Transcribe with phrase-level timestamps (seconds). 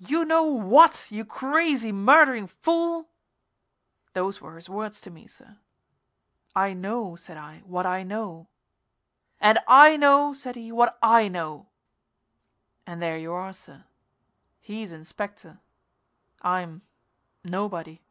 [0.00, 3.08] "You know what, you crazy, murdering fool?"
[4.12, 5.56] Those were his words to me, sir.
[6.54, 8.48] "I know," said I, "what I know."
[9.40, 11.68] "And I know," said he, "what I know."
[12.86, 13.84] And there you are, sir.
[14.60, 15.58] He's Inspector.
[16.42, 16.82] I'm
[17.42, 18.02] nobody.